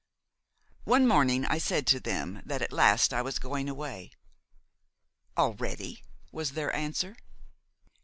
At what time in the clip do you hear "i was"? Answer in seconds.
3.13-3.37